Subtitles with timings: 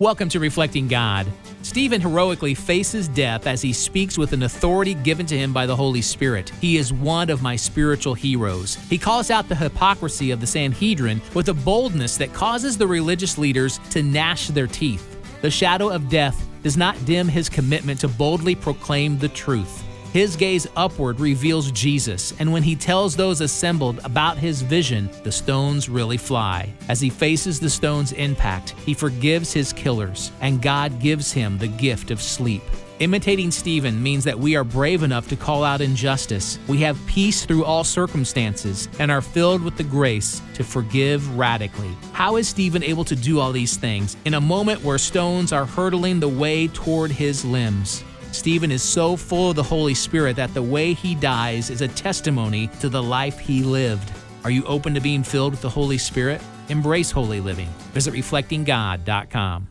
[0.00, 1.26] Welcome to Reflecting God.
[1.62, 5.74] Stephen heroically faces death as he speaks with an authority given to him by the
[5.74, 6.50] Holy Spirit.
[6.60, 8.76] He is one of my spiritual heroes.
[8.88, 13.38] He calls out the hypocrisy of the Sanhedrin with a boldness that causes the religious
[13.38, 15.16] leaders to gnash their teeth.
[15.42, 19.82] The shadow of death does not dim his commitment to boldly proclaim the truth.
[20.12, 25.30] His gaze upward reveals Jesus, and when he tells those assembled about his vision, the
[25.30, 26.72] stones really fly.
[26.88, 31.68] As he faces the stone's impact, he forgives his killers, and God gives him the
[31.68, 32.62] gift of sleep.
[33.00, 36.58] Imitating Stephen means that we are brave enough to call out injustice.
[36.66, 41.94] We have peace through all circumstances and are filled with the grace to forgive radically.
[42.12, 45.66] How is Stephen able to do all these things in a moment where stones are
[45.66, 48.02] hurtling the way toward his limbs?
[48.38, 51.88] Stephen is so full of the Holy Spirit that the way he dies is a
[51.88, 54.12] testimony to the life he lived.
[54.44, 56.40] Are you open to being filled with the Holy Spirit?
[56.68, 57.68] Embrace holy living.
[57.94, 59.68] Visit reflectinggod.com.